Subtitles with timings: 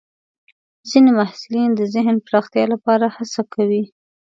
[0.89, 3.83] ځینې محصلین د ذهن پراختیا لپاره هڅه کوي.